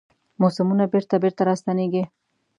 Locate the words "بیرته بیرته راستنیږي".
0.93-2.03